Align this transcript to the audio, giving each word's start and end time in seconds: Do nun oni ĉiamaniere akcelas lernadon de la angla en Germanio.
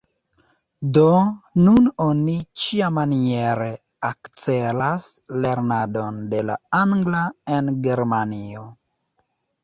Do 0.97 1.09
nun 1.65 1.89
oni 2.05 2.37
ĉiamaniere 2.61 3.67
akcelas 4.09 5.05
lernadon 5.43 6.17
de 6.31 6.41
la 6.51 6.55
angla 6.79 7.21
en 7.59 7.69
Germanio. 7.89 8.65